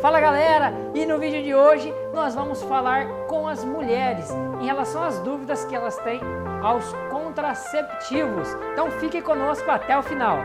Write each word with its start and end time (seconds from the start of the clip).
Fala 0.00 0.18
galera! 0.18 0.72
E 0.94 1.04
no 1.04 1.18
vídeo 1.18 1.42
de 1.42 1.54
hoje 1.54 1.92
nós 2.14 2.34
vamos 2.34 2.62
falar 2.62 3.06
com 3.26 3.46
as 3.46 3.62
mulheres 3.62 4.30
em 4.58 4.64
relação 4.64 5.02
às 5.02 5.18
dúvidas 5.18 5.66
que 5.66 5.76
elas 5.76 5.98
têm 5.98 6.18
aos 6.62 6.90
contraceptivos. 7.10 8.48
Então 8.72 8.90
fique 8.92 9.20
conosco 9.20 9.70
até 9.70 9.98
o 9.98 10.02
final. 10.02 10.38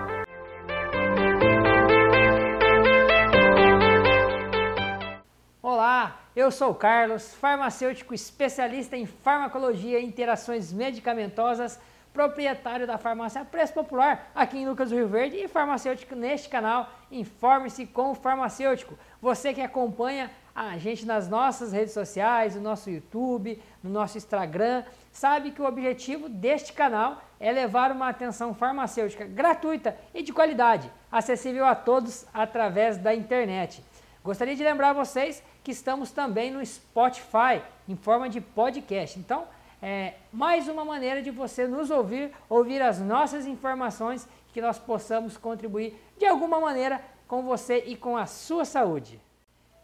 Olá, 5.61 6.19
eu 6.35 6.51
sou 6.51 6.75
Carlos, 6.75 7.33
farmacêutico 7.35 8.13
especialista 8.13 8.97
em 8.97 9.05
farmacologia 9.05 10.01
e 10.01 10.05
interações 10.05 10.73
medicamentosas 10.73 11.79
proprietário 12.15 12.87
da 12.87 12.97
farmácia 12.97 13.43
Preço 13.43 13.73
Popular 13.73 14.31
aqui 14.33 14.57
em 14.57 14.65
Lucas 14.65 14.89
do 14.89 14.95
Rio 14.95 15.09
Verde 15.09 15.35
e 15.35 15.49
farmacêutico 15.49 16.15
neste 16.15 16.47
canal. 16.47 16.89
Informe-se 17.11 17.85
com 17.85 18.11
o 18.11 18.15
farmacêutico. 18.15 18.97
Você 19.21 19.53
que 19.53 19.59
acompanha 19.59 20.31
a 20.55 20.77
gente 20.77 21.05
nas 21.05 21.27
nossas 21.27 21.73
redes 21.73 21.93
sociais, 21.93 22.55
no 22.55 22.61
nosso 22.61 22.89
YouTube, 22.89 23.61
no 23.83 23.89
nosso 23.89 24.17
Instagram, 24.17 24.85
sabe 25.11 25.51
que 25.51 25.61
o 25.61 25.65
objetivo 25.65 26.29
deste 26.29 26.71
canal 26.71 27.21
é 27.37 27.51
levar 27.51 27.91
uma 27.91 28.07
atenção 28.07 28.53
farmacêutica 28.53 29.25
gratuita 29.25 29.97
e 30.13 30.23
de 30.23 30.31
qualidade, 30.31 30.89
acessível 31.11 31.65
a 31.65 31.75
todos 31.75 32.25
através 32.33 32.97
da 32.97 33.13
internet. 33.13 33.83
Gostaria 34.23 34.55
de 34.55 34.63
lembrar 34.63 34.93
vocês 34.93 35.43
que 35.61 35.71
estamos 35.71 36.11
também 36.11 36.49
no 36.49 36.65
Spotify 36.65 37.61
em 37.89 37.97
forma 37.97 38.29
de 38.29 38.39
podcast. 38.39 39.19
Então, 39.19 39.45
é, 39.81 40.15
mais 40.31 40.67
uma 40.67 40.83
maneira 40.83 41.21
de 41.21 41.31
você 41.31 41.67
nos 41.67 41.89
ouvir, 41.91 42.31
ouvir 42.49 42.81
as 42.81 42.99
nossas 42.99 43.45
informações, 43.45 44.27
que 44.53 44.61
nós 44.61 44.79
possamos 44.79 45.37
contribuir 45.37 45.99
de 46.17 46.25
alguma 46.25 46.59
maneira 46.59 47.01
com 47.27 47.43
você 47.43 47.83
e 47.85 47.95
com 47.95 48.15
a 48.15 48.25
sua 48.25 48.63
saúde. 48.63 49.19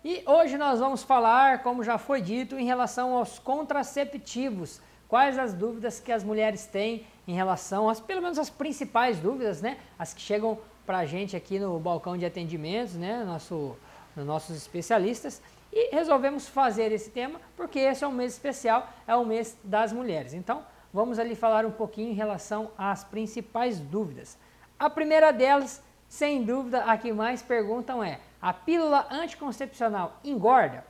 E 0.04 0.24
hoje 0.26 0.58
nós 0.58 0.80
vamos 0.80 1.04
falar, 1.04 1.62
como 1.62 1.84
já 1.84 1.98
foi 1.98 2.22
dito, 2.22 2.58
em 2.58 2.66
relação 2.66 3.16
aos 3.16 3.38
contraceptivos. 3.38 4.82
Quais 5.08 5.38
as 5.38 5.54
dúvidas 5.54 6.00
que 6.00 6.12
as 6.12 6.24
mulheres 6.24 6.66
têm 6.66 7.06
em 7.28 7.34
relação 7.34 7.90
às, 7.90 8.00
pelo 8.00 8.22
menos 8.22 8.40
as 8.40 8.50
principais 8.50 9.20
dúvidas, 9.20 9.62
né? 9.62 9.78
As 10.00 10.14
que 10.14 10.22
chegam 10.22 10.58
para 10.86 11.00
a 11.00 11.06
gente 11.06 11.36
aqui 11.36 11.60
no 11.60 11.78
balcão 11.80 12.18
de 12.18 12.26
atendimentos, 12.26 12.96
né? 12.96 13.24
Nosso, 13.24 13.78
nossos 14.16 14.56
especialistas. 14.56 15.42
E 15.72 15.96
resolvemos 15.96 16.48
fazer 16.48 16.92
esse 16.92 17.10
tema 17.10 17.40
porque 17.56 17.80
esse 17.80 18.04
é 18.04 18.08
um 18.08 18.12
mês 18.12 18.34
especial, 18.34 18.90
é 19.08 19.16
o 19.16 19.26
mês 19.26 19.58
das 19.64 19.94
mulheres. 19.94 20.34
Então, 20.34 20.66
vamos 20.94 21.18
ali 21.18 21.36
falar 21.36 21.66
um 21.66 21.72
pouquinho 21.72 22.12
em 22.12 22.16
relação 22.16 22.72
às 22.78 23.04
principais 23.04 23.80
dúvidas. 23.80 24.38
A 24.78 24.90
primeira 24.90 25.32
delas, 25.32 25.82
sem 26.10 26.44
dúvida, 26.44 26.84
a 26.84 26.98
que 26.98 27.14
mais 27.14 27.42
perguntam 27.42 28.04
é: 28.04 28.20
a 28.42 28.52
pílula 28.52 29.08
anticoncepcional 29.10 30.18
engorda? 30.24 30.84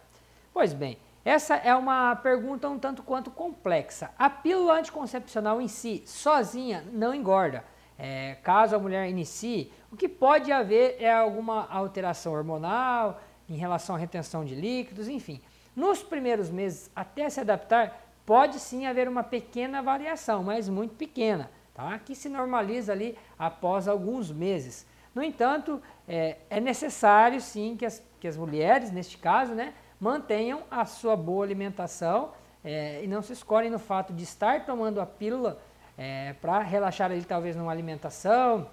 Pois 0.53 0.73
bem, 0.73 0.97
essa 1.23 1.55
é 1.55 1.75
uma 1.75 2.15
pergunta 2.15 2.67
um 2.67 2.79
tanto 2.79 3.03
quanto 3.03 3.29
complexa. 3.29 4.09
A 4.17 4.29
pílula 4.29 4.73
anticoncepcional 4.73 5.61
em 5.61 5.67
si, 5.67 6.01
sozinha, 6.05 6.83
não 6.91 7.13
engorda. 7.13 7.63
É, 7.99 8.35
caso 8.41 8.75
a 8.75 8.79
mulher 8.79 9.07
inicie, 9.07 9.71
o 9.91 9.95
que 9.95 10.09
pode 10.09 10.51
haver 10.51 10.95
é 10.99 11.13
alguma 11.13 11.67
alteração 11.69 12.33
hormonal, 12.33 13.21
em 13.51 13.57
relação 13.57 13.95
à 13.95 13.99
retenção 13.99 14.45
de 14.45 14.55
líquidos, 14.55 15.09
enfim. 15.09 15.41
Nos 15.75 16.01
primeiros 16.01 16.49
meses, 16.49 16.89
até 16.95 17.29
se 17.29 17.41
adaptar, 17.41 18.01
pode 18.25 18.59
sim 18.59 18.85
haver 18.85 19.09
uma 19.09 19.23
pequena 19.23 19.81
variação, 19.81 20.41
mas 20.41 20.69
muito 20.69 20.95
pequena, 20.95 21.51
tá? 21.73 21.99
que 21.99 22.15
se 22.15 22.29
normaliza 22.29 22.93
ali 22.93 23.17
após 23.37 23.89
alguns 23.89 24.31
meses. 24.31 24.87
No 25.13 25.21
entanto, 25.21 25.81
é, 26.07 26.37
é 26.49 26.61
necessário 26.61 27.41
sim 27.41 27.75
que 27.75 27.85
as, 27.85 28.01
que 28.21 28.27
as 28.27 28.37
mulheres, 28.37 28.89
neste 28.89 29.17
caso, 29.17 29.53
né, 29.53 29.73
mantenham 29.99 30.63
a 30.71 30.85
sua 30.85 31.17
boa 31.17 31.43
alimentação 31.43 32.31
é, 32.63 33.03
e 33.03 33.07
não 33.07 33.21
se 33.21 33.33
escolhem 33.33 33.69
no 33.69 33.79
fato 33.79 34.13
de 34.13 34.23
estar 34.23 34.65
tomando 34.65 35.01
a 35.01 35.05
pílula 35.05 35.61
é, 35.97 36.33
para 36.41 36.59
relaxar 36.59 37.11
ali 37.11 37.23
talvez 37.25 37.57
numa 37.57 37.71
alimentação, 37.71 38.69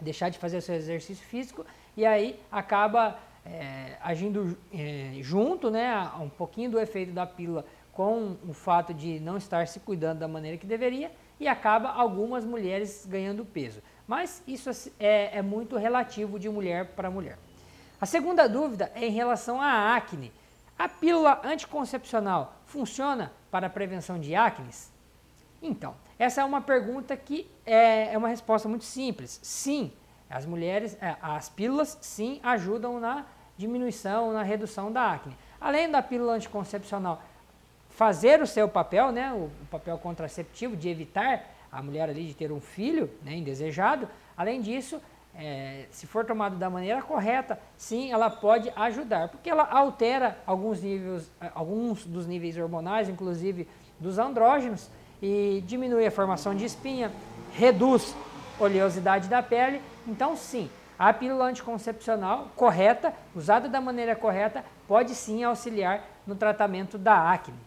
deixar 0.00 0.28
de 0.28 0.38
fazer 0.38 0.56
o 0.56 0.62
seu 0.62 0.74
exercício 0.74 1.24
físico 1.24 1.64
e 1.96 2.04
aí 2.04 2.40
acaba 2.50 3.18
é, 3.50 3.96
agindo 4.02 4.56
é, 4.72 5.18
junto, 5.20 5.70
né, 5.70 6.10
um 6.20 6.28
pouquinho 6.28 6.70
do 6.70 6.80
efeito 6.80 7.12
da 7.12 7.26
pílula 7.26 7.64
com 7.92 8.36
o 8.48 8.52
fato 8.52 8.94
de 8.94 9.18
não 9.20 9.36
estar 9.36 9.66
se 9.66 9.80
cuidando 9.80 10.20
da 10.20 10.28
maneira 10.28 10.56
que 10.56 10.66
deveria 10.66 11.10
e 11.40 11.48
acaba 11.48 11.90
algumas 11.90 12.44
mulheres 12.44 13.06
ganhando 13.08 13.44
peso. 13.44 13.82
Mas 14.06 14.42
isso 14.46 14.70
é, 14.98 15.38
é 15.38 15.42
muito 15.42 15.76
relativo 15.76 16.38
de 16.38 16.48
mulher 16.48 16.86
para 16.94 17.10
mulher. 17.10 17.38
A 18.00 18.06
segunda 18.06 18.48
dúvida 18.48 18.92
é 18.94 19.06
em 19.06 19.10
relação 19.10 19.60
à 19.60 19.96
acne. 19.96 20.32
A 20.78 20.88
pílula 20.88 21.40
anticoncepcional 21.44 22.54
funciona 22.66 23.32
para 23.50 23.66
a 23.66 23.70
prevenção 23.70 24.18
de 24.20 24.34
acne? 24.34 24.70
Então, 25.60 25.94
essa 26.18 26.40
é 26.40 26.44
uma 26.44 26.60
pergunta 26.60 27.16
que 27.16 27.50
é, 27.66 28.12
é 28.12 28.18
uma 28.18 28.28
resposta 28.28 28.68
muito 28.68 28.84
simples. 28.84 29.40
Sim, 29.42 29.92
as 30.30 30.46
mulheres, 30.46 30.96
é, 31.00 31.16
as 31.20 31.48
pílulas 31.48 31.98
sim 32.00 32.38
ajudam 32.42 33.00
na 33.00 33.26
diminuição, 33.58 34.32
na 34.32 34.42
redução 34.42 34.90
da 34.90 35.12
acne. 35.12 35.36
Além 35.60 35.90
da 35.90 36.00
pílula 36.00 36.34
anticoncepcional 36.34 37.20
fazer 37.90 38.40
o 38.40 38.46
seu 38.46 38.68
papel, 38.68 39.10
né, 39.10 39.32
o, 39.32 39.50
papel 39.70 39.98
contraceptivo 39.98 40.76
de 40.76 40.88
evitar 40.88 41.44
a 41.70 41.82
mulher 41.82 42.08
ali 42.08 42.26
de 42.26 42.34
ter 42.34 42.52
um 42.52 42.60
filho 42.60 43.10
né, 43.24 43.34
indesejado, 43.34 44.08
além 44.36 44.60
disso, 44.60 45.02
é, 45.34 45.86
se 45.90 46.06
for 46.06 46.24
tomado 46.24 46.56
da 46.56 46.70
maneira 46.70 47.02
correta, 47.02 47.58
sim, 47.76 48.12
ela 48.12 48.30
pode 48.30 48.72
ajudar, 48.76 49.28
porque 49.28 49.50
ela 49.50 49.64
altera 49.64 50.38
alguns, 50.46 50.80
níveis, 50.80 51.30
alguns 51.54 52.04
dos 52.06 52.26
níveis 52.26 52.56
hormonais, 52.56 53.08
inclusive 53.08 53.68
dos 53.98 54.16
andrógenos, 54.16 54.88
e 55.20 55.62
diminui 55.66 56.06
a 56.06 56.10
formação 56.10 56.54
de 56.54 56.64
espinha, 56.64 57.10
reduz 57.52 58.14
oleosidade 58.60 59.28
da 59.28 59.42
pele. 59.42 59.80
Então, 60.06 60.36
sim, 60.36 60.70
a 60.98 61.12
pílula 61.12 61.44
anticoncepcional 61.44 62.50
correta, 62.56 63.14
usada 63.34 63.68
da 63.68 63.80
maneira 63.80 64.16
correta, 64.16 64.64
pode 64.86 65.14
sim 65.14 65.44
auxiliar 65.44 66.04
no 66.26 66.34
tratamento 66.34 66.98
da 66.98 67.30
acne. 67.30 67.58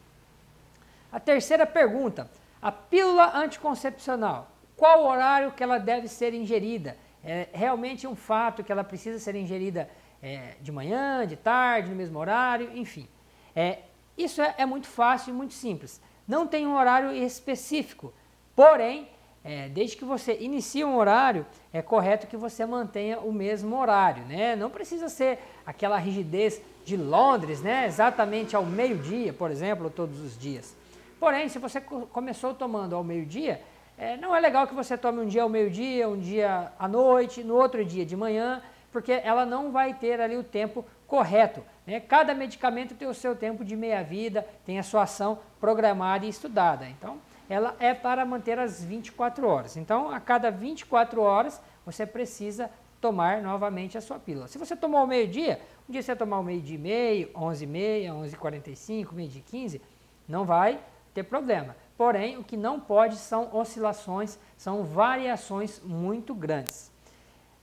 A 1.11 1.19
terceira 1.19 1.65
pergunta: 1.65 2.29
a 2.61 2.71
pílula 2.71 3.37
anticoncepcional, 3.37 4.49
qual 4.75 5.05
horário 5.05 5.51
que 5.51 5.63
ela 5.63 5.77
deve 5.77 6.07
ser 6.07 6.33
ingerida? 6.33 6.97
É 7.23 7.47
realmente 7.53 8.07
um 8.07 8.15
fato 8.15 8.63
que 8.63 8.71
ela 8.71 8.83
precisa 8.83 9.19
ser 9.19 9.35
ingerida 9.35 9.87
é, 10.21 10.55
de 10.59 10.71
manhã, 10.71 11.25
de 11.25 11.35
tarde, 11.35 11.89
no 11.89 11.95
mesmo 11.95 12.17
horário, 12.19 12.75
enfim. 12.75 13.07
É, 13.55 13.79
isso 14.17 14.41
é, 14.41 14.55
é 14.57 14.65
muito 14.65 14.87
fácil 14.87 15.31
e 15.31 15.37
muito 15.37 15.53
simples. 15.53 16.01
Não 16.27 16.47
tem 16.47 16.65
um 16.65 16.75
horário 16.75 17.11
específico, 17.11 18.13
porém 18.55 19.07
é, 19.43 19.69
desde 19.69 19.97
que 19.97 20.05
você 20.05 20.37
inicie 20.39 20.83
um 20.85 20.95
horário, 20.95 21.45
é 21.73 21.81
correto 21.81 22.27
que 22.27 22.37
você 22.37 22.65
mantenha 22.65 23.19
o 23.19 23.33
mesmo 23.33 23.75
horário, 23.79 24.23
né? 24.25 24.55
Não 24.55 24.69
precisa 24.69 25.09
ser 25.09 25.39
aquela 25.65 25.97
rigidez 25.97 26.61
de 26.85 26.95
Londres, 26.95 27.61
né? 27.61 27.87
Exatamente 27.87 28.55
ao 28.55 28.65
meio-dia, 28.65 29.33
por 29.33 29.49
exemplo, 29.49 29.89
todos 29.89 30.19
os 30.19 30.37
dias. 30.37 30.75
Porém, 31.19 31.49
se 31.49 31.59
você 31.59 31.81
começou 31.81 32.53
tomando 32.53 32.95
ao 32.95 33.03
meio-dia, 33.03 33.61
é, 33.97 34.17
não 34.17 34.35
é 34.35 34.39
legal 34.39 34.67
que 34.67 34.73
você 34.73 34.97
tome 34.97 35.21
um 35.21 35.27
dia 35.27 35.43
ao 35.43 35.49
meio-dia, 35.49 36.07
um 36.07 36.17
dia 36.17 36.71
à 36.77 36.87
noite, 36.87 37.43
no 37.43 37.55
outro 37.55 37.83
dia 37.83 38.05
de 38.05 38.15
manhã, 38.15 38.61
porque 38.91 39.11
ela 39.11 39.45
não 39.45 39.71
vai 39.71 39.93
ter 39.93 40.19
ali 40.19 40.37
o 40.37 40.43
tempo 40.43 40.85
correto. 41.07 41.63
Né? 41.85 41.99
Cada 41.99 42.33
medicamento 42.33 42.95
tem 42.95 43.07
o 43.07 43.13
seu 43.13 43.35
tempo 43.35 43.63
de 43.63 43.75
meia-vida, 43.75 44.45
tem 44.65 44.79
a 44.79 44.83
sua 44.83 45.03
ação 45.03 45.39
programada 45.59 46.25
e 46.25 46.29
estudada. 46.29 46.87
Então, 46.87 47.17
ela 47.51 47.75
é 47.79 47.93
para 47.93 48.25
manter 48.25 48.57
as 48.57 48.81
24 48.81 49.45
horas. 49.45 49.75
Então, 49.75 50.09
a 50.09 50.21
cada 50.21 50.49
24 50.49 51.21
horas, 51.21 51.61
você 51.85 52.05
precisa 52.05 52.71
tomar 53.01 53.41
novamente 53.41 53.97
a 53.97 54.01
sua 54.01 54.17
pílula. 54.17 54.47
Se 54.47 54.57
você 54.57 54.73
tomou 54.73 55.01
ao 55.01 55.05
meio-dia, 55.05 55.59
um 55.89 55.91
dia 55.91 56.01
você 56.01 56.15
tomar 56.15 56.37
ao 56.37 56.43
meio-dia 56.43 56.75
e 56.75 56.79
meio, 56.79 57.29
11 57.35 57.63
e 57.65 57.67
meia, 57.67 58.13
11 58.13 58.33
e 58.33 58.37
45, 58.37 59.13
meio-dia 59.13 59.43
15, 59.45 59.81
não 60.29 60.45
vai 60.45 60.79
ter 61.13 61.23
problema. 61.23 61.75
Porém, 61.97 62.37
o 62.37 62.43
que 62.43 62.55
não 62.55 62.79
pode 62.79 63.17
são 63.17 63.53
oscilações, 63.53 64.39
são 64.57 64.85
variações 64.85 65.81
muito 65.83 66.33
grandes. 66.33 66.89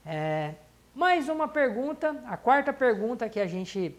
É, 0.05 0.53
mais 0.95 1.31
uma 1.31 1.49
pergunta, 1.49 2.15
a 2.27 2.37
quarta 2.37 2.75
pergunta 2.75 3.27
que 3.27 3.41
a 3.41 3.47
gente 3.47 3.99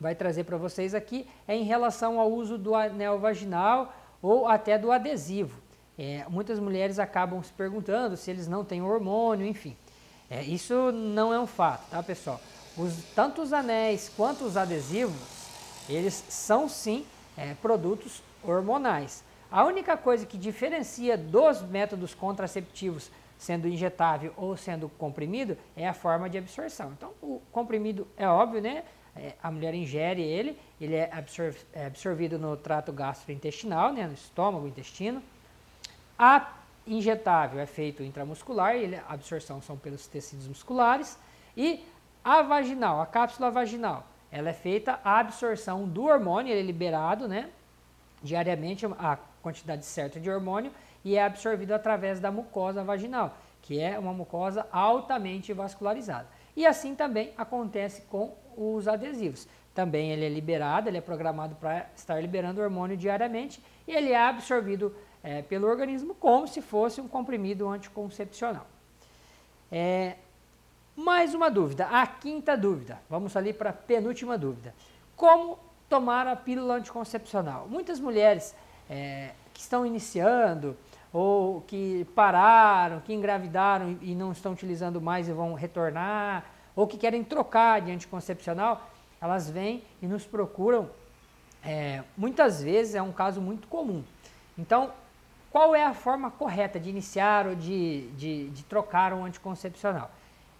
vai 0.00 0.16
trazer 0.16 0.42
para 0.42 0.56
vocês 0.56 0.96
aqui 0.96 1.28
é 1.46 1.54
em 1.54 1.62
relação 1.62 2.18
ao 2.18 2.28
uso 2.28 2.58
do 2.58 2.74
anel 2.74 3.20
vaginal 3.20 3.94
ou 4.22 4.46
até 4.46 4.78
do 4.78 4.92
adesivo. 4.92 5.60
É, 5.98 6.24
muitas 6.28 6.58
mulheres 6.58 6.98
acabam 6.98 7.42
se 7.42 7.52
perguntando 7.52 8.16
se 8.16 8.30
eles 8.30 8.48
não 8.48 8.64
têm 8.64 8.80
hormônio, 8.80 9.46
enfim. 9.46 9.76
É, 10.30 10.42
isso 10.42 10.90
não 10.92 11.34
é 11.34 11.38
um 11.38 11.46
fato, 11.46 11.90
tá 11.90 12.02
pessoal? 12.02 12.40
Os, 12.78 12.94
tanto 13.14 13.42
os 13.42 13.52
anéis 13.52 14.10
quanto 14.16 14.44
os 14.44 14.56
adesivos, 14.56 15.14
eles 15.88 16.24
são 16.28 16.68
sim 16.68 17.04
é, 17.36 17.54
produtos 17.54 18.22
hormonais. 18.42 19.22
A 19.50 19.64
única 19.64 19.96
coisa 19.96 20.24
que 20.24 20.38
diferencia 20.38 21.18
dos 21.18 21.60
métodos 21.60 22.14
contraceptivos 22.14 23.10
sendo 23.36 23.68
injetável 23.68 24.32
ou 24.36 24.56
sendo 24.56 24.88
comprimido 24.88 25.58
é 25.76 25.86
a 25.86 25.92
forma 25.92 26.30
de 26.30 26.38
absorção. 26.38 26.92
Então, 26.92 27.10
o 27.20 27.42
comprimido 27.50 28.06
é 28.16 28.26
óbvio, 28.26 28.62
né? 28.62 28.84
É, 29.14 29.34
a 29.42 29.50
mulher 29.50 29.74
ingere 29.74 30.22
ele, 30.22 30.58
ele 30.80 30.94
é, 30.94 31.10
absorv 31.12 31.56
é 31.72 31.86
absorvido 31.86 32.38
no 32.38 32.56
trato 32.56 32.92
gastrointestinal, 32.92 33.92
né, 33.92 34.06
no 34.06 34.14
estômago, 34.14 34.66
intestino. 34.66 35.22
A 36.18 36.52
injetável 36.86 37.60
é 37.60 37.66
feito 37.66 38.02
intramuscular, 38.02 38.74
ele, 38.74 38.96
a 38.96 39.04
absorção 39.08 39.60
são 39.60 39.76
pelos 39.76 40.06
tecidos 40.06 40.48
musculares. 40.48 41.18
E 41.56 41.84
a 42.24 42.42
vaginal, 42.42 43.00
a 43.00 43.06
cápsula 43.06 43.50
vaginal, 43.50 44.06
ela 44.30 44.48
é 44.48 44.54
feita 44.54 44.98
a 45.04 45.18
absorção 45.18 45.86
do 45.86 46.04
hormônio, 46.04 46.50
ele 46.50 46.60
é 46.60 46.64
liberado, 46.64 47.28
né, 47.28 47.50
diariamente 48.22 48.86
a 48.86 49.18
quantidade 49.42 49.84
certa 49.84 50.18
de 50.18 50.30
hormônio 50.30 50.72
e 51.04 51.16
é 51.16 51.24
absorvido 51.24 51.72
através 51.72 52.20
da 52.20 52.30
mucosa 52.30 52.84
vaginal, 52.84 53.36
que 53.60 53.80
é 53.80 53.98
uma 53.98 54.12
mucosa 54.12 54.66
altamente 54.72 55.52
vascularizada. 55.52 56.28
E 56.56 56.64
assim 56.64 56.94
também 56.94 57.32
acontece 57.36 58.02
com 58.02 58.34
os 58.56 58.88
adesivos. 58.88 59.46
Também 59.74 60.10
ele 60.10 60.24
é 60.24 60.28
liberado, 60.28 60.88
ele 60.88 60.98
é 60.98 61.00
programado 61.00 61.54
para 61.54 61.86
estar 61.96 62.20
liberando 62.20 62.60
hormônio 62.60 62.96
diariamente 62.96 63.62
e 63.86 63.92
ele 63.92 64.10
é 64.10 64.20
absorvido 64.20 64.94
é, 65.22 65.40
pelo 65.42 65.66
organismo 65.66 66.14
como 66.14 66.46
se 66.46 66.60
fosse 66.60 67.00
um 67.00 67.08
comprimido 67.08 67.68
anticoncepcional. 67.68 68.66
É, 69.70 70.16
mais 70.94 71.34
uma 71.34 71.50
dúvida, 71.50 71.86
a 71.86 72.06
quinta 72.06 72.56
dúvida. 72.56 73.00
Vamos 73.08 73.34
ali 73.36 73.52
para 73.52 73.70
a 73.70 73.72
penúltima 73.72 74.36
dúvida. 74.36 74.74
Como 75.16 75.58
tomar 75.88 76.26
a 76.26 76.36
pílula 76.36 76.74
anticoncepcional? 76.74 77.66
Muitas 77.68 77.98
mulheres 77.98 78.54
é, 78.90 79.30
que 79.54 79.60
estão 79.60 79.86
iniciando 79.86 80.76
ou 81.12 81.62
que 81.62 82.06
pararam, 82.14 83.00
que 83.00 83.12
engravidaram 83.12 83.96
e 84.00 84.14
não 84.14 84.32
estão 84.32 84.52
utilizando 84.52 85.00
mais 85.00 85.28
e 85.28 85.32
vão 85.32 85.54
retornar, 85.54 86.44
ou 86.74 86.86
que 86.86 86.96
querem 86.96 87.22
trocar 87.22 87.80
de 87.80 87.90
anticoncepcional, 87.90 88.90
elas 89.20 89.48
vêm 89.48 89.82
e 90.00 90.06
nos 90.06 90.24
procuram. 90.26 90.90
É, 91.64 92.02
muitas 92.16 92.62
vezes 92.62 92.94
é 92.94 93.02
um 93.02 93.12
caso 93.12 93.40
muito 93.40 93.68
comum. 93.68 94.02
Então, 94.58 94.92
qual 95.50 95.74
é 95.74 95.84
a 95.84 95.94
forma 95.94 96.30
correta 96.30 96.80
de 96.80 96.88
iniciar 96.88 97.46
ou 97.46 97.54
de, 97.54 98.08
de, 98.12 98.48
de 98.50 98.64
trocar 98.64 99.12
um 99.12 99.24
anticoncepcional? 99.24 100.10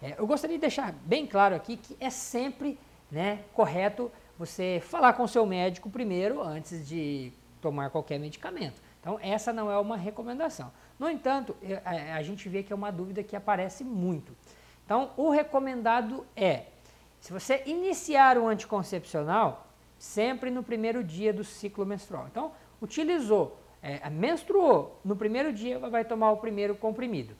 É, 0.02 0.14
eu 0.18 0.26
gostaria 0.26 0.56
de 0.56 0.60
deixar 0.60 0.92
bem 0.92 1.26
claro 1.26 1.54
aqui 1.54 1.76
que 1.76 1.96
é 1.98 2.10
sempre 2.10 2.78
né, 3.10 3.44
correto 3.52 4.10
você 4.38 4.82
falar 4.84 5.12
com 5.12 5.22
o 5.22 5.28
seu 5.28 5.46
médico 5.46 5.88
primeiro 5.88 6.42
antes 6.42 6.86
de 6.86 7.32
tomar 7.60 7.90
qualquer 7.90 8.18
medicamento. 8.18 8.80
Então, 9.00 9.18
essa 9.20 9.52
não 9.52 9.70
é 9.70 9.78
uma 9.78 9.96
recomendação. 9.96 10.72
No 10.98 11.08
entanto, 11.08 11.56
a, 11.84 12.16
a 12.16 12.22
gente 12.22 12.48
vê 12.48 12.62
que 12.62 12.72
é 12.72 12.76
uma 12.76 12.90
dúvida 12.90 13.22
que 13.22 13.34
aparece 13.34 13.82
muito. 13.82 14.36
Então, 14.92 15.08
o 15.16 15.30
recomendado 15.30 16.26
é, 16.36 16.64
se 17.18 17.32
você 17.32 17.62
iniciar 17.64 18.36
o 18.36 18.46
anticoncepcional, 18.46 19.66
sempre 19.98 20.50
no 20.50 20.62
primeiro 20.62 21.02
dia 21.02 21.32
do 21.32 21.42
ciclo 21.42 21.86
menstrual. 21.86 22.26
Então, 22.30 22.52
utilizou, 22.78 23.58
é, 23.82 24.10
menstruou, 24.10 25.00
no 25.02 25.16
primeiro 25.16 25.50
dia 25.50 25.78
vai 25.78 26.04
tomar 26.04 26.32
o 26.32 26.36
primeiro 26.36 26.74
comprimido. 26.74 27.34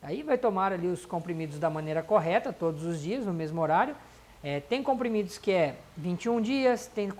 Aí 0.00 0.22
vai 0.22 0.38
tomar 0.38 0.72
ali 0.72 0.86
os 0.86 1.04
comprimidos 1.04 1.58
da 1.58 1.68
maneira 1.68 2.04
correta, 2.04 2.52
todos 2.52 2.84
os 2.84 3.02
dias, 3.02 3.26
no 3.26 3.32
mesmo 3.32 3.60
horário. 3.60 3.96
É, 4.40 4.60
tem 4.60 4.80
comprimidos 4.80 5.38
que 5.38 5.50
é 5.50 5.74
21 5.96 6.40
dias, 6.40 6.86
tem 6.86 7.10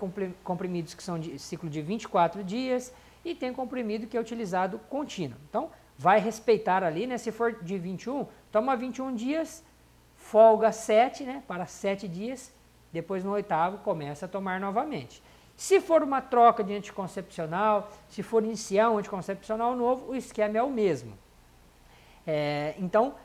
comprimidos 0.45 0.93
que 0.93 1.03
são 1.03 1.19
de 1.19 1.37
ciclo 1.37 1.69
de 1.69 1.81
24 1.81 2.41
dias 2.41 2.93
e 3.25 3.35
tem 3.35 3.51
comprimido 3.51 4.07
que 4.07 4.15
é 4.15 4.21
utilizado 4.21 4.79
contínuo. 4.89 5.37
Então, 5.49 5.69
vai 5.97 6.21
respeitar 6.21 6.85
ali, 6.85 7.05
né? 7.05 7.17
Se 7.17 7.33
for 7.33 7.61
de 7.61 7.77
21, 7.77 8.25
toma 8.49 8.77
21 8.77 9.13
dias, 9.13 9.61
folga 10.23 10.71
7, 10.71 11.23
né? 11.25 11.43
Para 11.47 11.65
7 11.65 12.07
dias, 12.07 12.51
depois 12.91 13.23
no 13.23 13.31
oitavo 13.31 13.77
começa 13.79 14.25
a 14.25 14.29
tomar 14.29 14.59
novamente. 14.59 15.21
Se 15.55 15.79
for 15.79 16.01
uma 16.01 16.21
troca 16.21 16.63
de 16.63 16.73
anticoncepcional, 16.73 17.91
se 18.09 18.23
for 18.23 18.43
iniciar 18.43 18.89
um 18.89 18.97
anticoncepcional 18.97 19.75
novo, 19.75 20.11
o 20.11 20.15
esquema 20.15 20.57
é 20.57 20.63
o 20.63 20.69
mesmo. 20.69 21.13
É, 22.25 22.73
então, 22.79 23.15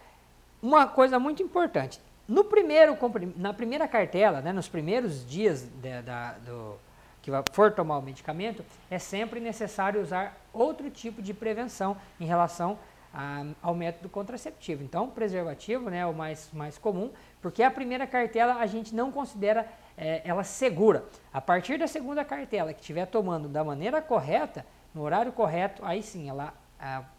uma 0.61 0.87
coisa 0.87 1.19
muito 1.19 1.43
importante, 1.43 2.01
no 2.27 2.45
primeiro, 2.45 2.99
na 3.37 3.55
primeira 3.55 3.89
cartela, 3.89 4.43
né, 4.43 4.53
nos 4.53 4.69
primeiros 4.69 5.27
dias 5.27 5.63
de, 5.81 6.03
da, 6.03 6.33
do, 6.33 6.77
que 7.23 7.31
for 7.53 7.73
tomar 7.73 7.97
o 7.99 8.03
medicamento, 8.03 8.63
é 8.91 8.99
sempre 8.99 9.41
necessário 9.41 10.03
usar 10.03 10.37
outro 10.53 10.91
tipo 10.91 11.23
de 11.23 11.33
prevenção 11.33 11.97
em 12.21 12.27
relação 12.27 12.79
ao 13.63 13.75
método 13.75 14.09
contraceptivo. 14.09 14.83
Então, 14.83 15.09
preservativo 15.09 15.91
né, 15.91 15.99
é 15.99 16.07
o 16.07 16.15
mais, 16.15 16.51
mais 16.53 16.79
comum, 16.79 17.11
porque 17.41 17.63
a 17.63 17.71
primeira 17.71 18.07
cartela 18.07 18.57
a 18.57 18.67
gente 18.67 18.95
não 18.95 19.11
considera 19.11 19.67
é, 19.97 20.23
ela 20.25 20.45
segura. 20.45 21.05
A 21.33 21.41
partir 21.41 21.79
da 21.79 21.87
segunda 21.87 22.25
cartela, 22.25 22.73
que 22.73 22.81
estiver 22.81 23.07
tomando 23.07 23.49
da 23.49 23.65
maneira 23.65 24.01
correta, 24.01 24.65
no 24.95 25.03
horário 25.03 25.33
correto, 25.33 25.85
aí 25.85 26.03
sim 26.03 26.29
ela 26.29 26.53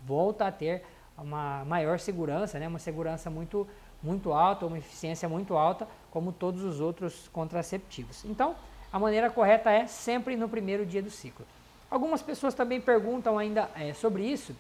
volta 0.06 0.48
a 0.48 0.52
ter 0.52 0.84
uma 1.18 1.66
maior 1.66 2.00
segurança, 2.00 2.58
né, 2.60 2.68
uma 2.68 2.80
segurança 2.80 3.30
muito, 3.30 3.68
muito 4.02 4.32
alta, 4.32 4.66
uma 4.66 4.78
eficiência 4.78 5.28
muito 5.28 5.56
alta, 5.58 5.88
como 6.10 6.32
todos 6.32 6.64
os 6.64 6.80
outros 6.80 7.28
contraceptivos. 7.30 8.24
Então, 8.26 8.56
a 8.92 8.98
maneira 8.98 9.30
correta 9.30 9.70
é 9.70 9.86
sempre 9.86 10.36
no 10.36 10.48
primeiro 10.48 10.86
dia 10.86 11.02
do 11.02 11.10
ciclo. 11.10 11.46
Algumas 11.92 12.22
pessoas 12.22 12.54
também 12.54 12.80
perguntam 12.80 13.38
ainda 13.38 13.70
é, 13.76 13.94
sobre 13.94 14.24
isso. 14.24 14.56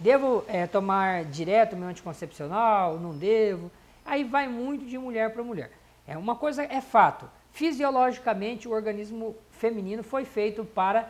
Devo 0.00 0.44
é, 0.46 0.66
tomar 0.66 1.24
direto 1.24 1.76
meu 1.76 1.88
anticoncepcional? 1.88 2.98
Não 2.98 3.16
devo? 3.16 3.70
Aí 4.04 4.22
vai 4.22 4.48
muito 4.48 4.84
de 4.86 4.96
mulher 4.96 5.32
para 5.32 5.42
mulher. 5.42 5.72
É 6.06 6.16
uma 6.16 6.36
coisa 6.36 6.62
é 6.62 6.80
fato. 6.80 7.28
Fisiologicamente, 7.52 8.68
o 8.68 8.72
organismo 8.72 9.34
feminino 9.50 10.02
foi 10.02 10.24
feito 10.24 10.64
para 10.64 11.08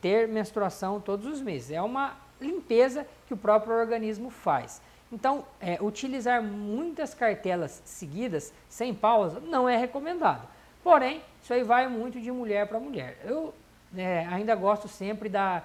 ter 0.00 0.26
menstruação 0.26 1.00
todos 1.00 1.26
os 1.26 1.40
meses. 1.40 1.70
É 1.70 1.80
uma 1.80 2.16
limpeza 2.40 3.06
que 3.26 3.34
o 3.34 3.36
próprio 3.36 3.74
organismo 3.74 4.30
faz. 4.30 4.82
Então, 5.12 5.44
é, 5.60 5.78
utilizar 5.80 6.42
muitas 6.42 7.14
cartelas 7.14 7.80
seguidas, 7.84 8.52
sem 8.68 8.92
pausa, 8.92 9.38
não 9.40 9.68
é 9.68 9.76
recomendado. 9.76 10.46
Porém, 10.82 11.22
isso 11.40 11.54
aí 11.54 11.62
vai 11.62 11.88
muito 11.88 12.20
de 12.20 12.32
mulher 12.32 12.66
para 12.66 12.80
mulher. 12.80 13.18
Eu 13.24 13.54
é, 13.96 14.26
ainda 14.26 14.54
gosto 14.54 14.88
sempre 14.88 15.28
da 15.28 15.62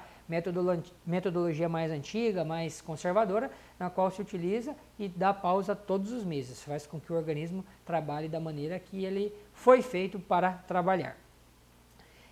metodologia 1.05 1.67
mais 1.67 1.91
antiga, 1.91 2.45
mais 2.45 2.79
conservadora, 2.79 3.51
na 3.79 3.89
qual 3.89 4.11
se 4.11 4.21
utiliza 4.21 4.75
e 4.97 5.09
dá 5.09 5.33
pausa 5.33 5.75
todos 5.75 6.11
os 6.11 6.23
meses. 6.23 6.61
Faz 6.61 6.85
com 6.85 6.99
que 6.99 7.11
o 7.11 7.15
organismo 7.15 7.65
trabalhe 7.83 8.29
da 8.29 8.39
maneira 8.39 8.79
que 8.79 9.03
ele 9.03 9.33
foi 9.53 9.81
feito 9.81 10.19
para 10.19 10.53
trabalhar. 10.67 11.17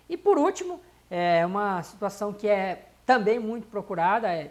E 0.08 0.16
por 0.16 0.38
último, 0.38 0.80
é 1.10 1.44
uma 1.44 1.82
situação 1.82 2.32
que 2.32 2.48
é 2.48 2.86
também 3.04 3.38
muito 3.38 3.66
procurada, 3.66 4.28
é 4.28 4.50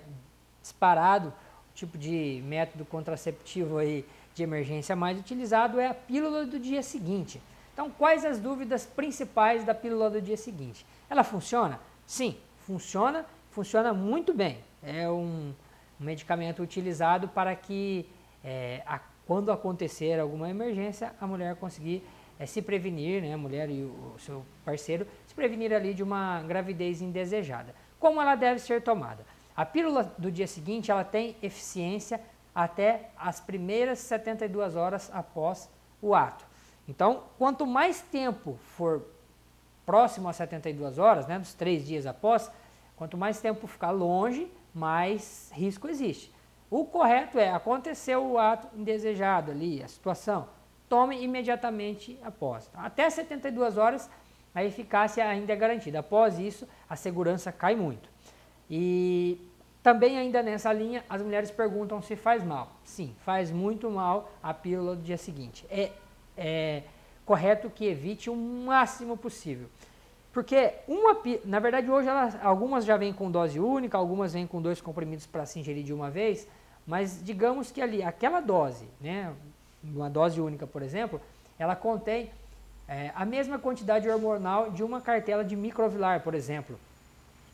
disparado, 0.62 1.30
o 1.30 1.74
tipo 1.74 1.98
de 1.98 2.42
método 2.46 2.84
contraceptivo 2.84 3.78
aí 3.78 4.06
de 4.34 4.44
emergência 4.44 4.96
mais 4.96 5.18
utilizado 5.18 5.80
é 5.80 5.88
a 5.88 5.94
pílula 5.94 6.46
do 6.46 6.60
dia 6.60 6.84
seguinte. 6.84 7.42
Então, 7.74 7.90
quais 7.92 8.26
as 8.26 8.40
dúvidas 8.40 8.86
principais 8.86 9.64
da 9.64 9.74
pílula 9.74 10.10
do 10.10 10.22
dia 10.22 10.36
seguinte? 10.36 10.86
Ela 11.10 11.24
funciona? 11.24 11.80
Sim, 12.06 12.36
funciona, 12.66 13.26
funciona 13.58 13.92
muito 13.92 14.36
bem. 14.36 14.60
É 14.84 15.10
um, 15.10 15.52
medicamento 16.00 16.62
utilizado 16.62 17.28
para 17.28 17.56
que, 17.56 18.08
é, 18.44 18.84
a, 18.86 19.00
quando 19.26 19.52
acontecer 19.52 20.20
alguma 20.20 20.48
emergência, 20.48 21.12
a 21.20 21.26
mulher 21.26 21.56
conseguir 21.56 22.04
é, 22.38 22.46
se 22.46 22.62
prevenir, 22.62 23.20
né, 23.24 23.34
a 23.34 23.38
mulher 23.38 23.68
e 23.68 23.82
o, 23.82 24.14
o 24.16 24.20
seu 24.20 24.46
parceiro, 24.64 25.08
se 25.26 25.34
prevenir 25.34 25.74
ali 25.74 25.92
de 25.92 26.04
uma 26.04 26.44
gravidez 26.44 27.02
indesejada. 27.02 27.74
Como 28.00 28.22
ela 28.22 28.36
deve 28.36 28.60
ser 28.60 28.80
tomada? 28.84 29.26
A 29.56 29.66
pílula 29.66 30.14
do 30.20 30.32
dia 30.32 30.46
seguinte 30.46 30.92
ela 30.92 31.04
tem 31.04 31.36
eficiência 31.42 32.22
até 32.54 33.10
as 33.18 33.40
primeiras 33.40 33.98
72 33.98 34.76
horas 34.76 35.10
após 35.12 35.68
o 36.00 36.14
ato. 36.14 36.46
Então, 36.88 37.24
quanto 37.40 37.66
mais 37.66 38.02
tempo 38.02 38.56
for 38.76 39.04
próximo 39.84 40.30
a 40.30 40.34
72 40.34 41.00
horas, 41.00 41.26
né, 41.26 41.40
dos 41.40 41.56
três 41.56 41.88
dias 41.88 42.06
após, 42.06 42.52
quanto 42.98 43.18
mais 43.18 43.40
tempo 43.40 43.66
ficar 43.66 43.92
longe, 43.92 44.52
mais 44.74 45.50
risco 45.54 45.88
existe. 45.88 46.30
O 46.70 46.84
correto 46.84 47.40
é 47.40 47.50
acontecer 47.50 48.18
o 48.18 48.38
ato 48.38 48.68
indesejado 48.76 49.52
ali, 49.52 49.82
a 49.82 49.88
situação, 49.88 50.50
tome 50.90 51.24
imediatamente 51.24 52.20
após. 52.22 52.70
Até 52.74 53.10
72 53.10 53.78
horas 53.78 54.10
a 54.54 54.64
eficácia 54.66 55.26
ainda 55.26 55.54
é 55.54 55.56
garantida. 55.56 56.00
Após 56.00 56.38
isso, 56.38 56.68
a 56.90 56.96
segurança 56.98 57.52
cai 57.52 57.76
muito. 57.76 58.10
E 58.70 59.40
também 59.82 60.18
ainda 60.18 60.44
nessa 60.44 60.74
linha, 60.74 61.06
as 61.10 61.22
mulheres 61.22 61.52
perguntam 61.52 62.02
se 62.02 62.18
faz 62.18 62.44
mal. 62.44 62.72
Sim, 62.84 63.16
faz 63.24 63.52
muito 63.52 63.90
mal 63.90 64.30
a 64.44 64.54
pílula 64.54 64.96
do 64.96 65.02
dia 65.04 65.18
seguinte. 65.18 65.66
É 65.70 65.92
é 66.38 66.84
correto 67.26 67.70
que 67.70 67.86
evite 67.86 68.30
o 68.30 68.36
máximo 68.36 69.18
possível. 69.18 69.68
Porque 70.38 70.72
uma, 70.88 71.18
na 71.46 71.60
verdade 71.60 71.90
hoje 71.90 72.08
elas, 72.08 72.38
algumas 72.44 72.86
já 72.86 72.96
vêm 72.96 73.12
com 73.12 73.32
dose 73.32 73.60
única, 73.60 73.98
algumas 73.98 74.34
vêm 74.34 74.46
com 74.46 74.62
dois 74.62 74.80
comprimidos 74.80 75.26
para 75.26 75.48
se 75.48 75.60
ingerir 75.60 75.84
de 75.84 75.92
uma 75.92 76.12
vez, 76.12 76.48
mas 76.86 77.20
digamos 77.26 77.72
que 77.72 77.82
ali 77.82 78.04
aquela 78.04 78.40
dose, 78.40 78.86
né, 79.02 79.34
uma 79.84 80.12
dose 80.12 80.40
única, 80.40 80.68
por 80.68 80.84
exemplo, 80.84 81.20
ela 81.58 81.76
contém 81.76 82.30
é, 82.88 83.12
a 83.16 83.26
mesma 83.26 83.58
quantidade 83.58 84.08
hormonal 84.08 84.70
de 84.70 84.84
uma 84.84 85.02
cartela 85.02 85.44
de 85.44 85.56
microvilar, 85.56 86.20
por 86.22 86.36
exemplo, 86.36 86.80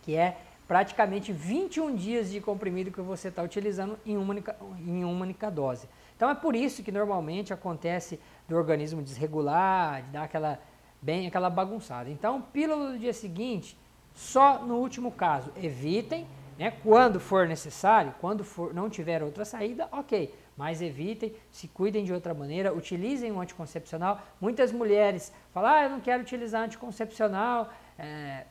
que 0.04 0.18
é 0.18 0.36
praticamente 0.68 1.32
21 1.32 1.96
dias 1.96 2.32
de 2.32 2.42
comprimido 2.42 2.92
que 2.92 3.00
você 3.00 3.30
está 3.30 3.42
utilizando 3.42 3.98
em 4.06 4.18
uma, 4.18 4.32
única, 4.32 4.58
em 4.86 5.06
uma 5.06 5.24
única 5.24 5.50
dose. 5.50 5.88
Então 6.18 6.30
é 6.30 6.36
por 6.36 6.54
isso 6.54 6.84
que 6.84 6.92
normalmente 6.92 7.54
acontece 7.54 8.20
do 8.46 8.58
organismo 8.58 9.02
desregular, 9.02 10.02
de 10.02 10.10
dar 10.10 10.24
aquela 10.24 10.60
bem 11.04 11.28
aquela 11.28 11.50
bagunçada. 11.50 12.10
Então, 12.10 12.42
pílula 12.42 12.94
do 12.94 12.98
dia 12.98 13.14
seguinte, 13.14 13.78
só 14.14 14.60
no 14.60 14.78
último 14.78 15.12
caso, 15.12 15.52
evitem, 15.62 16.26
né, 16.58 16.72
quando 16.82 17.20
for 17.20 17.48
necessário, 17.48 18.14
quando 18.22 18.44
for, 18.44 18.74
não 18.74 18.90
tiver 18.90 19.22
outra 19.22 19.44
saída, 19.44 19.88
ok, 19.92 20.34
mas 20.56 20.82
evitem, 20.82 21.36
se 21.52 21.68
cuidem 21.68 22.06
de 22.06 22.14
outra 22.14 22.34
maneira, 22.34 22.74
utilizem 22.74 23.32
um 23.32 23.42
anticoncepcional. 23.42 24.22
Muitas 24.40 24.72
mulheres 24.72 25.34
falam, 25.52 25.72
ah, 25.72 25.84
eu 25.84 25.90
não 25.90 26.00
quero 26.00 26.22
utilizar 26.22 26.64
anticoncepcional, 26.64 27.70
é, 28.00 28.46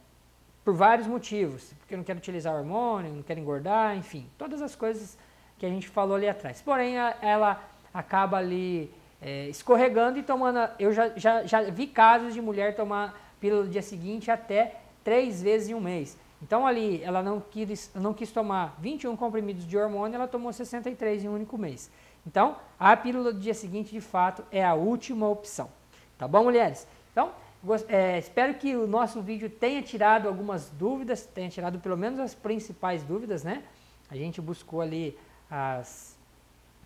por 0.64 0.74
vários 0.74 1.06
motivos, 1.06 1.72
porque 1.78 1.94
eu 1.94 1.98
não 1.98 2.04
quero 2.04 2.18
utilizar 2.18 2.54
hormônio, 2.54 3.12
não 3.12 3.22
quero 3.22 3.40
engordar, 3.40 3.96
enfim, 3.96 4.28
todas 4.36 4.60
as 4.62 4.76
coisas 4.76 5.18
que 5.58 5.66
a 5.66 5.68
gente 5.68 5.88
falou 5.88 6.16
ali 6.16 6.28
atrás. 6.28 6.60
Porém, 6.60 6.98
a, 6.98 7.16
ela 7.20 7.62
acaba 7.94 8.36
ali 8.36 8.92
é, 9.22 9.48
escorregando 9.48 10.18
e 10.18 10.22
tomando. 10.22 10.58
Eu 10.78 10.92
já, 10.92 11.10
já, 11.16 11.44
já 11.44 11.62
vi 11.62 11.86
casos 11.86 12.34
de 12.34 12.42
mulher 12.42 12.74
tomar 12.74 13.34
pílula 13.40 13.64
no 13.64 13.70
dia 13.70 13.82
seguinte 13.82 14.30
até 14.30 14.80
três 15.04 15.40
vezes 15.40 15.70
em 15.70 15.74
um 15.74 15.80
mês. 15.80 16.18
Então 16.42 16.66
ali 16.66 17.02
ela 17.04 17.22
não 17.22 17.40
quis, 17.40 17.90
não 17.94 18.12
quis 18.12 18.32
tomar 18.32 18.76
21 18.80 19.16
comprimidos 19.16 19.66
de 19.66 19.78
hormônio, 19.78 20.16
ela 20.16 20.26
tomou 20.26 20.52
63 20.52 21.24
em 21.24 21.28
um 21.28 21.34
único 21.34 21.56
mês. 21.56 21.90
Então, 22.26 22.56
a 22.78 22.96
pílula 22.96 23.32
do 23.32 23.40
dia 23.40 23.54
seguinte, 23.54 23.90
de 23.90 24.00
fato, 24.00 24.44
é 24.50 24.64
a 24.64 24.74
última 24.74 25.28
opção. 25.28 25.68
Tá 26.16 26.28
bom, 26.28 26.44
mulheres? 26.44 26.86
Então, 27.10 27.32
é, 27.88 28.18
espero 28.18 28.54
que 28.54 28.76
o 28.76 28.86
nosso 28.86 29.20
vídeo 29.20 29.50
tenha 29.50 29.82
tirado 29.82 30.28
algumas 30.28 30.70
dúvidas, 30.70 31.26
tenha 31.26 31.48
tirado 31.48 31.80
pelo 31.80 31.96
menos 31.96 32.20
as 32.20 32.34
principais 32.34 33.02
dúvidas, 33.02 33.42
né? 33.42 33.64
A 34.08 34.16
gente 34.16 34.40
buscou 34.40 34.80
ali 34.80 35.18
as 35.50 36.11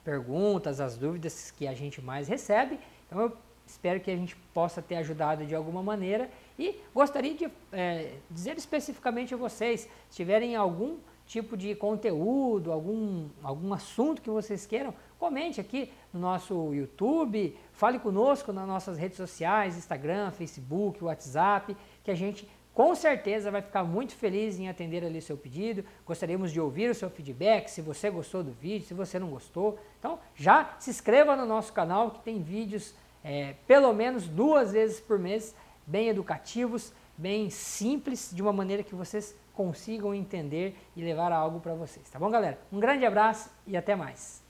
perguntas, 0.07 0.81
as 0.81 0.97
dúvidas 0.97 1.51
que 1.51 1.67
a 1.67 1.75
gente 1.75 2.01
mais 2.01 2.29
recebe. 2.29 2.79
Então 3.07 3.21
eu 3.21 3.37
espero 3.67 3.99
que 3.99 4.09
a 4.09 4.17
gente 4.17 4.37
possa 4.55 4.81
ter 4.81 4.95
ajudado 4.95 5.45
de 5.45 5.53
alguma 5.53 5.83
maneira 5.83 6.31
e 6.57 6.81
gostaria 6.95 7.35
de 7.35 7.51
é, 7.73 8.13
dizer 8.31 8.57
especificamente 8.57 9.35
a 9.35 9.37
vocês, 9.37 9.81
se 10.09 10.17
tiverem 10.17 10.55
algum 10.55 10.99
tipo 11.27 11.57
de 11.57 11.75
conteúdo, 11.75 12.71
algum, 12.71 13.29
algum 13.43 13.75
assunto 13.75 14.23
que 14.23 14.31
vocês 14.31 14.65
queiram, 14.65 14.95
comente 15.19 15.61
aqui 15.61 15.91
no 16.13 16.21
nosso 16.21 16.73
YouTube, 16.73 17.59
fale 17.73 17.99
conosco 17.99 18.53
nas 18.53 18.69
nossas 18.69 18.97
redes 18.97 19.17
sociais, 19.17 19.77
Instagram, 19.77 20.31
Facebook, 20.31 21.03
WhatsApp, 21.03 21.77
que 22.05 22.13
a 22.13 22.15
gente 22.15 22.49
com 22.77 22.95
certeza 22.95 23.51
vai 23.51 23.63
ficar 23.63 23.85
muito 23.85 24.15
feliz 24.15 24.59
em 24.61 24.69
atender 24.69 25.03
ali 25.03 25.23
seu 25.23 25.35
pedido. 25.35 25.83
Gostaríamos 26.07 26.53
de 26.53 26.61
ouvir 26.61 26.91
o 26.91 26.95
seu 26.95 27.09
feedback, 27.09 27.71
se 27.71 27.81
você 27.81 28.11
gostou 28.11 28.45
do 28.45 28.53
vídeo, 28.53 28.87
se 28.87 28.93
você 28.93 29.19
não 29.19 29.31
gostou. 29.31 29.79
Então 29.99 30.19
já 30.35 30.77
se 30.79 30.91
inscreva 30.91 31.35
no 31.35 31.47
nosso 31.47 31.73
canal 31.73 32.11
que 32.11 32.21
tem 32.21 32.43
vídeos 32.43 32.95
é, 33.25 33.55
pelo 33.67 33.95
menos 33.95 34.29
duas 34.29 34.73
vezes 34.73 35.01
por 35.01 35.19
mês, 35.19 35.55
bem 35.87 36.09
educativos, 36.09 36.93
bem 37.17 37.49
simples, 37.49 38.31
de 38.31 38.43
uma 38.43 38.53
maneira 38.53 38.83
que 38.83 38.95
vocês 38.95 39.35
consigam 39.55 40.15
entender 40.15 40.77
e 40.95 41.03
levar 41.03 41.33
algo 41.33 41.61
para 41.61 41.73
vocês. 41.73 42.11
Tá 42.11 42.19
bom, 42.19 42.29
galera? 42.29 42.59
Um 42.71 42.79
grande 42.79 43.07
abraço 43.07 43.51
e 43.67 43.75
até 43.75 43.97
mais. 43.97 44.45